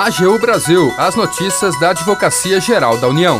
AGU 0.00 0.38
Brasil, 0.38 0.94
as 0.96 1.14
notícias 1.14 1.78
da 1.78 1.90
Advocacia 1.90 2.58
Geral 2.58 2.96
da 2.96 3.06
União. 3.06 3.38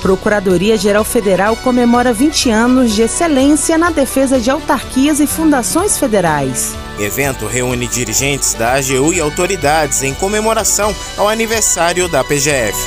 Procuradoria-Geral 0.00 1.02
Federal 1.02 1.56
comemora 1.56 2.12
20 2.12 2.50
anos 2.50 2.94
de 2.94 3.02
excelência 3.02 3.76
na 3.76 3.90
defesa 3.90 4.38
de 4.38 4.48
autarquias 4.48 5.18
e 5.18 5.26
fundações 5.26 5.98
federais. 5.98 6.72
Evento 7.00 7.48
reúne 7.48 7.88
dirigentes 7.88 8.54
da 8.54 8.74
AGU 8.74 9.12
e 9.12 9.18
autoridades 9.18 10.04
em 10.04 10.14
comemoração 10.14 10.94
ao 11.16 11.28
aniversário 11.28 12.06
da 12.06 12.22
PGF. 12.22 12.78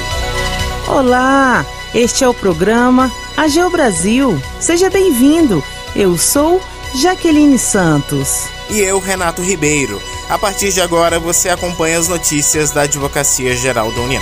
Olá, 0.88 1.66
este 1.93 2.23
é 2.23 2.30
o 2.30 2.34
programa 2.34 3.11
AGU 3.36 3.70
Brasil. 3.70 4.41
Seja 4.57 4.89
bem-vindo. 4.89 5.61
Eu 5.93 6.18
sou 6.18 6.61
Jaqueline 6.96 7.59
Santos. 7.59 8.48
E 8.70 8.80
eu, 8.80 9.00
Renato 9.00 9.41
Ribeiro. 9.41 10.02
A 10.30 10.38
partir 10.38 10.71
de 10.71 10.80
agora, 10.80 11.20
você 11.20 11.50
acompanha 11.50 11.98
as 11.98 12.07
notícias 12.07 12.70
da 12.70 12.84
Advocacia 12.84 13.56
Geral 13.56 13.92
da 13.92 14.01
União. 14.01 14.21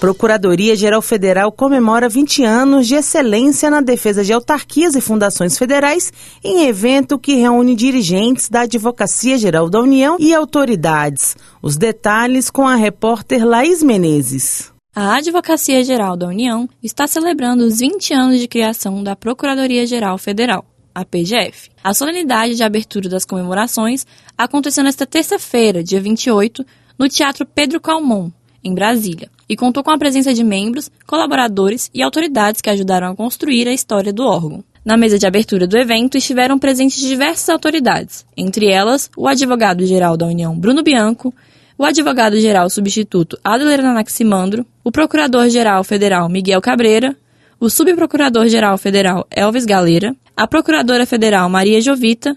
Procuradoria-Geral 0.00 1.02
Federal 1.02 1.52
comemora 1.52 2.08
20 2.08 2.42
anos 2.42 2.86
de 2.86 2.94
excelência 2.94 3.68
na 3.68 3.82
defesa 3.82 4.24
de 4.24 4.32
autarquias 4.32 4.94
e 4.94 5.00
fundações 5.02 5.58
federais 5.58 6.10
em 6.42 6.68
evento 6.68 7.18
que 7.18 7.34
reúne 7.34 7.74
dirigentes 7.74 8.48
da 8.48 8.62
Advocacia 8.62 9.36
Geral 9.36 9.68
da 9.68 9.80
União 9.80 10.16
e 10.18 10.34
autoridades. 10.34 11.36
Os 11.60 11.76
detalhes 11.76 12.48
com 12.48 12.66
a 12.66 12.76
repórter 12.76 13.46
Laís 13.46 13.82
Menezes. 13.82 14.72
A 14.94 15.16
Advocacia 15.16 15.84
Geral 15.84 16.16
da 16.16 16.28
União 16.28 16.66
está 16.82 17.06
celebrando 17.06 17.64
os 17.64 17.80
20 17.80 18.14
anos 18.14 18.40
de 18.40 18.48
criação 18.48 19.02
da 19.02 19.14
Procuradoria-Geral 19.14 20.16
Federal, 20.16 20.64
a 20.96 21.04
PGF. 21.04 21.68
A 21.84 21.92
solenidade 21.92 22.54
de 22.54 22.62
abertura 22.62 23.06
das 23.06 23.26
comemorações 23.26 24.06
aconteceu 24.36 24.82
nesta 24.82 25.04
terça-feira, 25.04 25.84
dia 25.84 26.00
28, 26.00 26.64
no 26.98 27.06
Teatro 27.06 27.44
Pedro 27.44 27.78
Calmon, 27.78 28.30
em 28.64 28.74
Brasília, 28.74 29.28
e 29.46 29.54
contou 29.54 29.84
com 29.84 29.90
a 29.90 29.98
presença 29.98 30.32
de 30.32 30.42
membros, 30.42 30.90
colaboradores 31.06 31.90
e 31.92 32.02
autoridades 32.02 32.62
que 32.62 32.70
ajudaram 32.70 33.10
a 33.10 33.14
construir 33.14 33.68
a 33.68 33.74
história 33.74 34.10
do 34.10 34.24
órgão. 34.24 34.64
Na 34.82 34.96
mesa 34.96 35.18
de 35.18 35.26
abertura 35.26 35.66
do 35.66 35.76
evento 35.76 36.16
estiveram 36.16 36.58
presentes 36.58 36.98
diversas 36.98 37.50
autoridades, 37.50 38.24
entre 38.34 38.66
elas 38.70 39.10
o 39.14 39.28
advogado-geral 39.28 40.16
da 40.16 40.24
União 40.26 40.58
Bruno 40.58 40.82
Bianco, 40.82 41.34
o 41.76 41.84
advogado-geral 41.84 42.70
substituto 42.70 43.38
Adeler 43.44 43.80
Anaximandro, 43.84 44.64
o 44.82 44.90
procurador-geral 44.90 45.84
federal 45.84 46.26
Miguel 46.30 46.62
Cabreira, 46.62 47.14
o 47.60 47.68
subprocurador-geral 47.68 48.78
federal 48.78 49.26
Elvis 49.30 49.66
Galeira, 49.66 50.16
a 50.36 50.46
procuradora 50.46 51.06
federal 51.06 51.48
Maria 51.48 51.80
Jovita, 51.80 52.36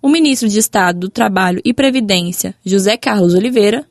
o 0.00 0.08
ministro 0.08 0.48
de 0.48 0.58
Estado 0.58 1.00
do 1.00 1.08
Trabalho 1.08 1.60
e 1.64 1.74
Previdência 1.74 2.54
José 2.64 2.96
Carlos 2.96 3.34
Oliveira, 3.34 3.84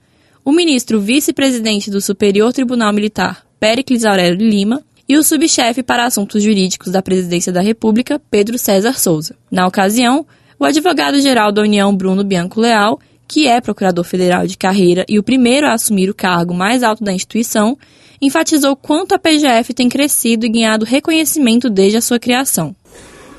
o 0.45 0.51
ministro 0.51 1.01
vice-presidente 1.01 1.91
do 1.91 1.99
Superior 1.99 2.53
Tribunal 2.53 2.93
Militar 2.93 3.45
Péricles 3.59 4.05
Aurélio 4.05 4.39
Lima 4.39 4.81
e 5.07 5.17
o 5.17 5.23
subchefe 5.23 5.83
para 5.83 6.05
assuntos 6.05 6.41
jurídicos 6.41 6.91
da 6.91 7.01
Presidência 7.01 7.51
da 7.51 7.61
República 7.61 8.21
Pedro 8.31 8.57
César 8.57 8.97
Souza. 8.97 9.35
Na 9.51 9.67
ocasião, 9.67 10.25
o 10.57 10.63
advogado-geral 10.63 11.51
da 11.51 11.61
União 11.61 11.93
Bruno 11.93 12.23
Bianco 12.23 12.61
Leal 12.61 12.99
que 13.29 13.47
é 13.47 13.61
procurador 13.61 14.03
federal 14.03 14.47
de 14.47 14.57
carreira 14.57 15.05
e 15.07 15.19
o 15.19 15.23
primeiro 15.23 15.67
a 15.67 15.73
assumir 15.73 16.09
o 16.09 16.15
cargo 16.15 16.51
mais 16.51 16.81
alto 16.81 17.03
da 17.03 17.13
instituição, 17.13 17.77
enfatizou 18.19 18.75
quanto 18.75 19.13
a 19.13 19.19
PGF 19.19 19.71
tem 19.71 19.87
crescido 19.87 20.47
e 20.47 20.49
ganhado 20.49 20.83
reconhecimento 20.83 21.69
desde 21.69 21.99
a 21.99 22.01
sua 22.01 22.17
criação. 22.17 22.75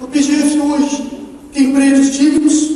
A 0.01 0.06
PGF 0.06 0.59
hoje 0.59 1.11
tem 1.53 1.73
prédios 1.73 2.12
dignos, 2.17 2.70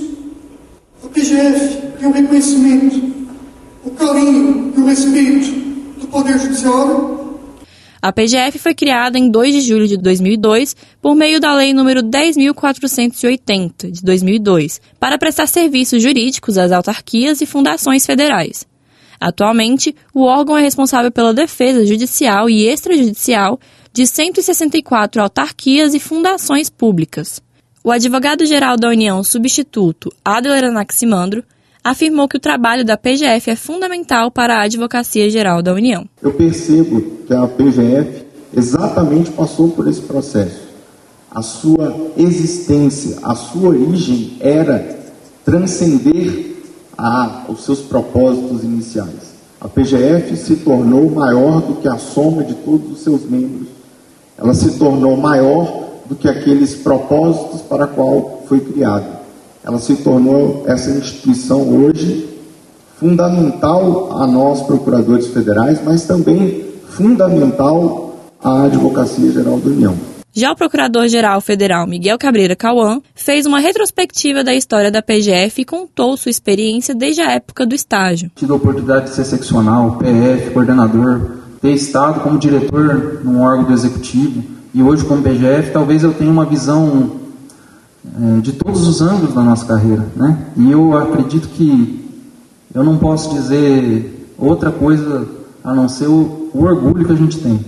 a 1.02 1.08
PGF 1.08 1.98
tem 1.98 2.08
o 2.08 2.12
reconhecimento, 2.12 3.26
o 3.84 3.90
carinho 3.90 4.72
e 4.76 4.80
o 4.80 4.84
respeito 4.84 5.50
do 6.00 6.06
Poder 6.08 6.38
Judiciário 6.38 7.14
a 8.04 8.12
PGF 8.12 8.58
foi 8.58 8.74
criada 8.74 9.18
em 9.18 9.30
2 9.30 9.54
de 9.54 9.60
julho 9.62 9.88
de 9.88 9.96
2002 9.96 10.76
por 11.00 11.14
meio 11.14 11.40
da 11.40 11.54
Lei 11.54 11.72
nº 11.72 12.02
10.480, 12.02 13.90
de 13.90 14.02
2002, 14.02 14.78
para 15.00 15.16
prestar 15.16 15.46
serviços 15.46 16.02
jurídicos 16.02 16.58
às 16.58 16.70
autarquias 16.70 17.40
e 17.40 17.46
fundações 17.46 18.04
federais. 18.04 18.66
Atualmente, 19.18 19.96
o 20.12 20.24
órgão 20.24 20.58
é 20.58 20.60
responsável 20.60 21.10
pela 21.10 21.32
defesa 21.32 21.86
judicial 21.86 22.50
e 22.50 22.68
extrajudicial 22.68 23.58
de 23.94 24.08
164 24.08 25.22
autarquias 25.22 25.94
e 25.94 26.00
fundações 26.00 26.68
públicas. 26.68 27.40
O 27.84 27.92
advogado-geral 27.92 28.76
da 28.76 28.88
União 28.88 29.22
substituto, 29.22 30.12
Adler 30.24 30.64
Anaximandro, 30.64 31.44
afirmou 31.84 32.26
que 32.26 32.36
o 32.36 32.40
trabalho 32.40 32.84
da 32.84 32.96
PGF 32.96 33.52
é 33.52 33.54
fundamental 33.54 34.32
para 34.32 34.56
a 34.56 34.64
Advocacia 34.64 35.30
Geral 35.30 35.62
da 35.62 35.72
União. 35.72 36.08
Eu 36.20 36.32
percebo 36.32 37.02
que 37.24 37.32
a 37.32 37.46
PGF 37.46 38.24
exatamente 38.52 39.30
passou 39.30 39.68
por 39.68 39.86
esse 39.86 40.00
processo. 40.00 40.64
A 41.30 41.40
sua 41.40 41.94
existência, 42.16 43.18
a 43.22 43.36
sua 43.36 43.68
origem 43.68 44.38
era 44.40 45.04
transcender 45.44 46.56
a, 46.98 47.44
os 47.48 47.64
seus 47.64 47.80
propósitos 47.80 48.64
iniciais. 48.64 49.34
A 49.60 49.68
PGF 49.68 50.36
se 50.36 50.56
tornou 50.56 51.08
maior 51.10 51.60
do 51.60 51.76
que 51.76 51.86
a 51.86 51.96
soma 51.96 52.42
de 52.42 52.54
todos 52.54 52.90
os 52.90 53.04
seus 53.04 53.22
membros. 53.22 53.83
Ela 54.36 54.54
se 54.54 54.78
tornou 54.78 55.16
maior 55.16 55.84
do 56.06 56.14
que 56.14 56.28
aqueles 56.28 56.74
propósitos 56.74 57.62
para 57.62 57.86
qual 57.86 58.42
foi 58.46 58.60
criada 58.60 59.24
ela 59.64 59.78
se 59.78 59.96
tornou 59.96 60.62
essa 60.66 60.90
instituição 60.90 61.62
hoje 61.62 62.28
fundamental 62.98 64.12
a 64.20 64.26
nós 64.26 64.62
procuradores 64.62 65.28
federais, 65.28 65.80
mas 65.82 66.04
também 66.04 66.64
fundamental 66.90 68.14
à 68.42 68.64
Advocacia 68.64 69.32
Geral 69.32 69.58
da 69.58 69.70
União. 69.70 69.96
Já 70.36 70.52
o 70.52 70.56
Procurador-Geral 70.56 71.40
Federal 71.40 71.86
Miguel 71.86 72.18
Cabreira 72.18 72.54
Cauã 72.54 73.00
fez 73.14 73.46
uma 73.46 73.58
retrospectiva 73.58 74.44
da 74.44 74.54
história 74.54 74.90
da 74.90 75.00
PGF 75.00 75.62
e 75.62 75.64
contou 75.64 76.16
sua 76.16 76.30
experiência 76.30 76.94
desde 76.94 77.22
a 77.22 77.30
época 77.30 77.64
do 77.64 77.74
estágio. 77.74 78.30
Tive 78.34 78.52
a 78.52 78.56
oportunidade 78.56 79.06
de 79.06 79.14
ser 79.14 79.24
seccional, 79.24 79.96
PF, 79.96 80.50
coordenador, 80.50 81.43
ter 81.64 81.72
estado 81.72 82.20
como 82.20 82.38
diretor 82.38 83.22
num 83.24 83.40
órgão 83.40 83.64
do 83.64 83.72
executivo 83.72 84.44
e 84.74 84.82
hoje 84.82 85.02
como 85.02 85.22
PGF, 85.22 85.72
talvez 85.72 86.02
eu 86.02 86.12
tenha 86.12 86.30
uma 86.30 86.44
visão 86.44 87.12
é, 88.04 88.40
de 88.42 88.52
todos 88.52 88.86
os 88.86 89.00
ângulos 89.00 89.34
da 89.34 89.42
nossa 89.42 89.64
carreira, 89.64 90.06
né? 90.14 90.46
E 90.58 90.70
eu 90.70 90.94
acredito 90.94 91.48
que 91.48 92.06
eu 92.74 92.84
não 92.84 92.98
posso 92.98 93.32
dizer 93.32 94.28
outra 94.36 94.70
coisa 94.70 95.26
a 95.64 95.72
não 95.72 95.88
ser 95.88 96.06
o, 96.06 96.50
o 96.52 96.64
orgulho 96.64 97.06
que 97.06 97.12
a 97.12 97.16
gente 97.16 97.38
tem. 97.38 97.64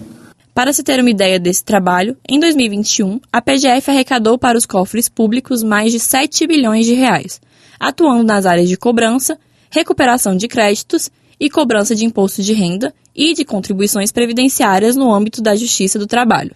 Para 0.53 0.75
se 0.75 0.83
ter 0.83 1.01
uma 1.01 1.09
ideia 1.09 1.41
desse 1.41 1.65
trabalho, 1.65 2.19
em 2.29 2.39
2021, 2.39 3.19
a 3.33 3.41
PGF 3.41 3.91
arrecadou 3.91 4.37
para 4.37 4.59
os 4.59 4.67
cofres 4.67 5.09
públicos 5.09 5.63
mais 5.63 5.91
de 5.91 5.99
7 5.99 6.47
bilhões 6.47 6.85
de 6.85 6.93
reais, 6.93 7.41
atuando 7.81 8.25
nas 8.25 8.45
áreas 8.45 8.69
de 8.69 8.77
cobrança, 8.77 9.39
recuperação 9.71 10.37
de 10.37 10.49
créditos 10.49 11.11
e 11.39 11.51
cobrança 11.51 11.95
de 11.95 12.05
imposto 12.05 12.43
de 12.43 12.53
renda 12.53 12.95
e 13.15 13.35
de 13.35 13.45
contribuições 13.45 14.13
previdenciárias 14.13 14.97
no 14.97 15.13
âmbito 15.13 15.43
da 15.43 15.55
Justiça 15.55 15.99
do 15.99 16.07
Trabalho. 16.07 16.55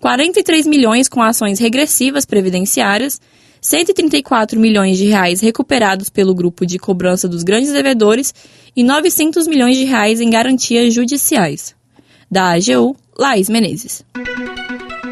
43 0.00 0.66
milhões 0.66 1.08
com 1.08 1.22
ações 1.22 1.58
regressivas 1.58 2.24
previdenciárias, 2.24 3.20
134 3.60 4.58
milhões 4.58 4.96
de 4.96 5.04
reais 5.04 5.40
recuperados 5.40 6.08
pelo 6.08 6.34
grupo 6.34 6.64
de 6.64 6.78
cobrança 6.78 7.28
dos 7.28 7.42
grandes 7.42 7.72
devedores 7.72 8.34
e 8.74 8.82
900 8.82 9.46
milhões 9.46 9.76
de 9.76 9.84
reais 9.84 10.20
em 10.20 10.30
garantias 10.30 10.94
judiciais. 10.94 11.74
Da 12.30 12.52
AGU, 12.52 12.96
Laís 13.18 13.50
Menezes. 13.50 14.02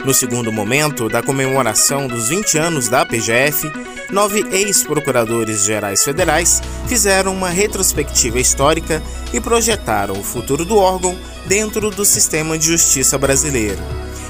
No 0.04 0.14
segundo 0.14 0.50
momento 0.50 1.08
da 1.08 1.22
comemoração 1.22 2.08
dos 2.08 2.30
20 2.30 2.56
anos 2.56 2.88
da 2.88 3.04
PGF, 3.04 3.70
nove 4.10 4.44
ex-procuradores 4.50 5.64
gerais 5.64 6.02
federais 6.04 6.62
fizeram 6.86 7.32
uma 7.32 7.50
retrospectiva 7.50 8.38
histórica 8.38 9.02
e 9.32 9.40
projetaram 9.40 10.18
o 10.18 10.22
futuro 10.22 10.64
do 10.64 10.76
órgão 10.76 11.16
dentro 11.46 11.90
do 11.90 12.04
sistema 12.04 12.58
de 12.58 12.66
justiça 12.66 13.18
brasileiro. 13.18 13.78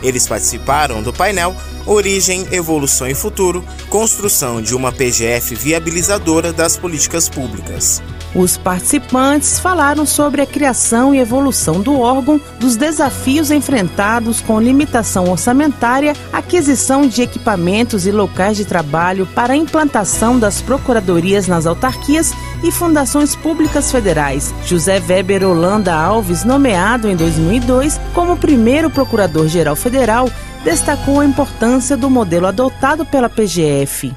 Eles 0.02 0.26
participaram 0.26 1.02
do 1.02 1.12
painel 1.12 1.54
Origem, 1.86 2.46
Evolução 2.52 3.08
e 3.08 3.14
Futuro 3.14 3.64
Construção 3.88 4.62
de 4.62 4.74
uma 4.74 4.92
PGF 4.92 5.54
viabilizadora 5.54 6.52
das 6.52 6.76
políticas 6.76 7.28
públicas. 7.28 8.02
Os 8.34 8.58
participantes 8.58 9.58
falaram 9.58 10.04
sobre 10.04 10.42
a 10.42 10.46
criação 10.46 11.14
e 11.14 11.18
evolução 11.18 11.80
do 11.80 11.98
órgão, 11.98 12.40
dos 12.60 12.76
desafios 12.76 13.50
enfrentados 13.50 14.40
com 14.40 14.60
limitação 14.60 15.30
orçamentária, 15.30 16.14
aquisição 16.32 17.06
de 17.06 17.22
equipamentos 17.22 18.06
e 18.06 18.12
locais 18.12 18.56
de 18.56 18.64
trabalho 18.64 19.26
para 19.34 19.54
a 19.54 19.56
implantação 19.56 20.38
das 20.38 20.60
procuradorias 20.60 21.48
nas 21.48 21.66
autarquias 21.66 22.32
e 22.62 22.70
fundações 22.70 23.34
públicas 23.34 23.90
federais. 23.90 24.54
José 24.66 25.00
Weber 25.00 25.44
Holanda 25.44 25.94
Alves, 25.94 26.44
nomeado 26.44 27.08
em 27.08 27.16
2002 27.16 27.98
como 28.14 28.36
primeiro 28.36 28.90
procurador-geral 28.90 29.74
federal, 29.74 30.30
destacou 30.64 31.20
a 31.20 31.24
importância 31.24 31.96
do 31.96 32.10
modelo 32.10 32.46
adotado 32.46 33.06
pela 33.06 33.28
PGF. 33.28 34.12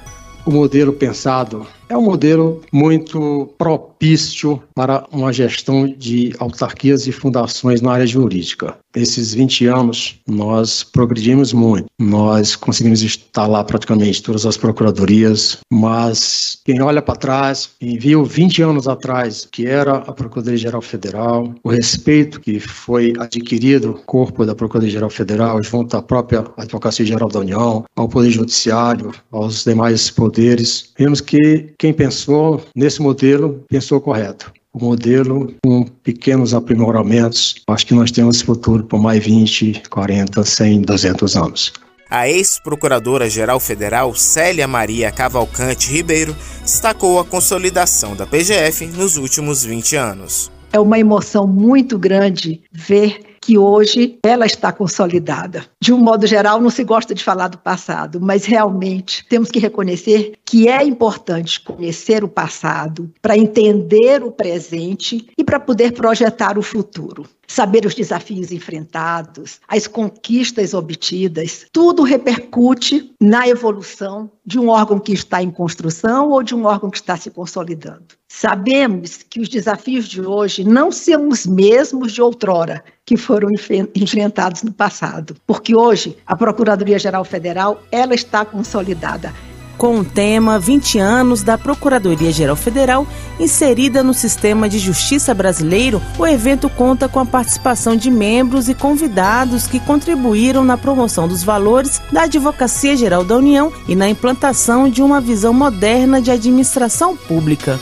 O 0.45 0.51
modelo 0.51 0.91
pensado 0.91 1.67
é 1.87 1.95
um 1.95 2.01
modelo 2.01 2.61
muito 2.71 3.53
propício 4.01 4.61
para 4.73 5.05
uma 5.11 5.31
gestão 5.31 5.85
de 5.85 6.33
autarquias 6.39 7.05
e 7.05 7.11
fundações 7.11 7.81
na 7.81 7.91
área 7.91 8.07
jurídica. 8.07 8.75
Nesses 8.95 9.33
20 9.33 9.67
anos, 9.67 10.19
nós 10.27 10.83
progredimos 10.83 11.53
muito. 11.53 11.85
Nós 11.99 12.55
conseguimos 12.55 13.03
instalar 13.03 13.63
praticamente 13.63 14.21
todas 14.23 14.45
as 14.45 14.57
procuradorias, 14.57 15.59
mas 15.71 16.57
quem 16.65 16.81
olha 16.81 17.01
para 17.01 17.15
trás 17.15 17.69
e 17.79 17.97
viu 17.97 18.25
20 18.25 18.63
anos 18.63 18.87
atrás 18.87 19.47
que 19.49 19.67
era 19.67 19.97
a 19.97 20.11
Procuradoria-Geral 20.11 20.81
Federal, 20.81 21.53
o 21.63 21.69
respeito 21.69 22.41
que 22.41 22.59
foi 22.59 23.13
adquirido 23.19 24.01
corpo 24.05 24.45
da 24.45 24.55
Procuradoria-Geral 24.55 25.09
Federal 25.09 25.63
junto 25.63 25.95
à 25.95 26.01
própria 26.01 26.43
Advocacia 26.57 27.05
Geral 27.05 27.29
da 27.29 27.39
União, 27.39 27.85
ao 27.95 28.09
Poder 28.09 28.31
Judiciário, 28.31 29.11
aos 29.31 29.63
demais 29.63 30.09
poderes, 30.09 30.91
vemos 30.97 31.21
que 31.21 31.71
quem 31.77 31.93
pensou 31.93 32.61
nesse 32.75 33.01
modelo 33.01 33.63
pensou 33.69 33.90
correto 33.99 34.53
o 34.73 34.85
modelo 34.85 35.53
com 35.63 35.83
pequenos 35.83 36.53
aprimoramentos. 36.53 37.55
Acho 37.67 37.85
que 37.85 37.93
nós 37.93 38.11
temos 38.11 38.41
futuro 38.41 38.83
por 38.83 39.01
mais 39.01 39.23
20, 39.23 39.83
40, 39.89 40.43
100, 40.43 40.81
200 40.81 41.35
anos. 41.35 41.73
A 42.09 42.27
ex-procuradora-geral 42.27 43.59
federal 43.59 44.13
Célia 44.13 44.67
Maria 44.67 45.11
Cavalcante 45.11 45.89
Ribeiro 45.89 46.35
destacou 46.61 47.19
a 47.19 47.25
consolidação 47.25 48.15
da 48.15 48.25
PGF 48.25 48.85
nos 48.87 49.15
últimos 49.15 49.63
20 49.63 49.95
anos. 49.95 50.51
É 50.73 50.79
uma 50.79 50.99
emoção 50.99 51.47
muito 51.47 51.97
grande 51.97 52.61
ver 52.71 53.30
que 53.41 53.57
hoje 53.57 54.19
ela 54.23 54.45
está 54.45 54.71
consolidada. 54.71 55.65
De 55.81 55.91
um 55.91 55.97
modo 55.97 56.27
geral, 56.27 56.61
não 56.61 56.69
se 56.69 56.83
gosta 56.83 57.15
de 57.15 57.23
falar 57.23 57.47
do 57.47 57.57
passado, 57.57 58.21
mas 58.21 58.45
realmente 58.45 59.25
temos 59.27 59.49
que 59.49 59.59
reconhecer 59.59 60.33
que 60.45 60.67
é 60.67 60.83
importante 60.83 61.59
conhecer 61.59 62.23
o 62.23 62.29
passado 62.29 63.11
para 63.21 63.37
entender 63.37 64.23
o 64.23 64.31
presente 64.31 65.27
e 65.37 65.43
para 65.43 65.59
poder 65.59 65.93
projetar 65.93 66.57
o 66.57 66.61
futuro. 66.61 67.25
Saber 67.51 67.85
os 67.85 67.93
desafios 67.93 68.49
enfrentados, 68.49 69.59
as 69.67 69.85
conquistas 69.85 70.73
obtidas, 70.73 71.65
tudo 71.73 72.01
repercute 72.01 73.13
na 73.19 73.45
evolução 73.45 74.31
de 74.45 74.57
um 74.57 74.69
órgão 74.69 74.97
que 74.97 75.11
está 75.11 75.43
em 75.43 75.51
construção 75.51 76.29
ou 76.29 76.41
de 76.41 76.55
um 76.55 76.63
órgão 76.63 76.89
que 76.89 76.95
está 76.95 77.17
se 77.17 77.29
consolidando. 77.29 78.15
Sabemos 78.29 79.17
que 79.29 79.41
os 79.41 79.49
desafios 79.49 80.07
de 80.07 80.21
hoje 80.21 80.63
não 80.63 80.93
são 80.93 81.27
os 81.27 81.45
mesmos 81.45 82.13
de 82.13 82.21
outrora, 82.21 82.81
que 83.05 83.17
foram 83.17 83.49
enfrentados 83.93 84.63
no 84.63 84.71
passado, 84.71 85.35
porque 85.45 85.75
hoje 85.75 86.17
a 86.25 86.37
Procuradoria-Geral 86.37 87.25
Federal 87.25 87.83
ela 87.91 88.15
está 88.15 88.45
consolidada 88.45 89.33
com 89.81 89.97
o 89.97 90.05
tema 90.05 90.59
20 90.59 90.99
anos 90.99 91.41
da 91.41 91.57
Procuradoria-Geral 91.57 92.55
Federal 92.55 93.07
inserida 93.39 94.03
no 94.03 94.13
sistema 94.13 94.69
de 94.69 94.77
justiça 94.77 95.33
brasileiro, 95.33 95.99
o 96.19 96.27
evento 96.27 96.69
conta 96.69 97.09
com 97.09 97.19
a 97.19 97.25
participação 97.25 97.95
de 97.95 98.11
membros 98.11 98.69
e 98.69 98.75
convidados 98.75 99.65
que 99.65 99.79
contribuíram 99.79 100.63
na 100.63 100.77
promoção 100.77 101.27
dos 101.27 101.43
valores 101.43 101.99
da 102.11 102.25
Advocacia 102.25 102.95
Geral 102.95 103.23
da 103.23 103.35
União 103.35 103.73
e 103.87 103.95
na 103.95 104.07
implantação 104.07 104.87
de 104.87 105.01
uma 105.01 105.19
visão 105.19 105.51
moderna 105.51 106.21
de 106.21 106.29
administração 106.29 107.17
pública. 107.17 107.79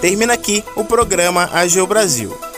Termina 0.00 0.32
aqui 0.32 0.64
o 0.74 0.86
programa 0.86 1.50
AGU 1.52 1.86
Brasil. 1.86 2.49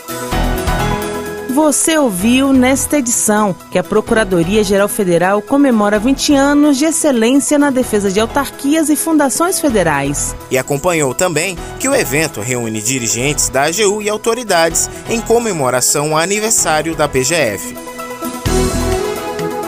Você 1.53 1.95
ouviu 1.99 2.51
nesta 2.51 2.97
edição 2.97 3.55
que 3.69 3.77
a 3.77 3.83
Procuradoria-Geral 3.83 4.87
Federal 4.87 5.39
comemora 5.39 5.99
20 5.99 6.33
anos 6.33 6.79
de 6.79 6.85
excelência 6.85 7.59
na 7.59 7.69
defesa 7.69 8.09
de 8.09 8.19
autarquias 8.19 8.89
e 8.89 8.95
fundações 8.95 9.59
federais. 9.59 10.35
E 10.49 10.57
acompanhou 10.57 11.13
também 11.13 11.55
que 11.79 11.87
o 11.87 11.93
evento 11.93 12.41
reúne 12.41 12.81
dirigentes 12.81 13.49
da 13.49 13.65
AGU 13.65 14.01
e 14.01 14.09
autoridades 14.09 14.89
em 15.07 15.21
comemoração 15.21 16.13
ao 16.13 16.17
aniversário 16.17 16.95
da 16.95 17.07
PGF. 17.07 17.92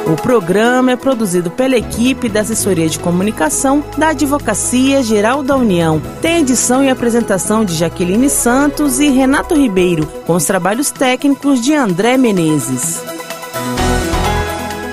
O 0.08 0.16
programa 0.16 0.92
é 0.92 0.96
produzido 0.96 1.50
pela 1.50 1.76
equipe 1.76 2.30
da 2.30 2.42
Assessoria 2.42 2.88
de 2.88 3.00
Comunicação 3.00 3.84
da 3.98 4.10
Advocacia 4.10 5.02
Geral 5.02 5.42
da 5.42 5.56
União. 5.56 6.00
Tem 6.22 6.42
edição 6.42 6.84
e 6.84 6.90
apresentação 6.92 7.66
de 7.66 7.74
Jaqueline 7.74 8.30
Santos 8.30 9.00
e 9.00 9.10
Renato 9.10 9.56
Ribeiro, 9.56 10.06
com 10.28 10.34
os 10.34 10.46
trabalhos 10.46 10.92
técnicos 10.92 11.60
de 11.60 11.74
André 11.74 12.18
Menezes. 12.18 13.02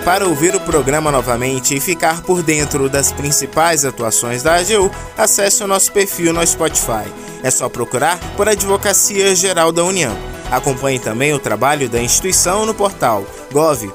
Para 0.03 0.27
ouvir 0.27 0.57
o 0.57 0.61
programa 0.61 1.13
novamente 1.13 1.77
e 1.77 1.81
ficar 1.81 2.23
por 2.23 2.43
dentro 2.43 2.89
das 2.89 3.13
principais 3.13 3.85
atuações 3.85 4.43
da 4.43 4.57
AGU, 4.57 4.91
acesse 5.17 5.63
o 5.63 5.67
nosso 5.67 5.93
perfil 5.93 6.33
no 6.33 6.45
Spotify. 6.47 7.05
É 7.43 7.51
só 7.51 7.69
procurar 7.69 8.19
por 8.35 8.49
Advocacia 8.49 9.37
Geral 9.37 9.73
da 9.73 9.85
União. 9.85 10.17
Acompanhe 10.53 10.99
também 10.99 11.33
o 11.33 11.39
trabalho 11.39 11.89
da 11.89 11.99
instituição 11.99 12.67
no 12.67 12.75
portal 12.75 13.25
gov.br/agu. 13.51 13.93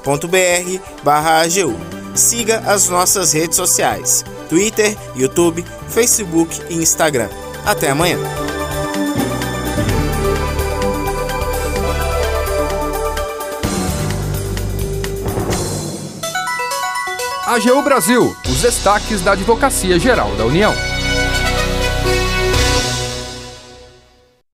Siga 2.16 2.64
as 2.66 2.88
nossas 2.88 3.32
redes 3.32 3.56
sociais: 3.56 4.24
Twitter, 4.48 4.96
YouTube, 5.14 5.64
Facebook 5.88 6.60
e 6.68 6.74
Instagram. 6.74 7.28
Até 7.64 7.90
amanhã. 7.90 8.18
AGU 17.46 17.80
Brasil, 17.82 18.36
os 18.46 18.60
destaques 18.62 19.22
da 19.22 19.32
Advocacia 19.32 19.96
Geral 19.98 20.34
da 20.34 20.44
União. 20.44 20.74